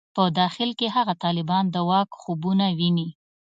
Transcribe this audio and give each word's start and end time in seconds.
په 0.15 0.23
داخل 0.39 0.69
کې 0.79 0.87
هغه 0.95 1.13
طالبان 1.23 1.63
د 1.69 1.75
واک 1.89 2.09
خوبونه 2.21 2.65
ویني. 2.77 3.09